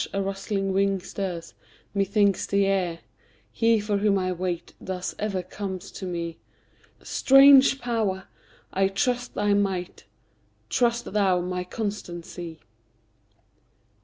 a 0.13 0.19
rustling 0.19 0.73
wing 0.73 0.99
stirs, 0.99 1.53
methinks, 1.93 2.47
the 2.47 2.65
air: 2.65 3.01
He 3.51 3.79
for 3.79 3.99
whom 3.99 4.17
I 4.17 4.31
wait, 4.31 4.73
thus 4.81 5.13
ever 5.19 5.43
comes 5.43 5.91
to 5.91 6.07
me; 6.07 6.39
Strange 7.03 7.79
Power! 7.79 8.27
I 8.73 8.87
trust 8.87 9.35
thy 9.35 9.53
might; 9.53 10.05
trust 10.69 11.05
thou 11.13 11.39
my 11.41 11.63
constancy. 11.63 12.61